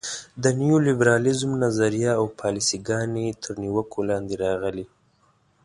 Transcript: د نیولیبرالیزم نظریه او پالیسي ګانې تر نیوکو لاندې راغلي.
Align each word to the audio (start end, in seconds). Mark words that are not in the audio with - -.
د 0.43 0.45
نیولیبرالیزم 0.59 1.51
نظریه 1.63 2.11
او 2.19 2.25
پالیسي 2.39 2.77
ګانې 2.87 3.27
تر 3.43 3.51
نیوکو 3.63 3.99
لاندې 4.09 4.35
راغلي. 4.43 4.85